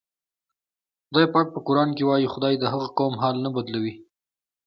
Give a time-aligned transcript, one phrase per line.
[1.07, 3.93] خدای پاک په قرآن کې وایي: "خدای د هغه قوم حال نه بدلوي".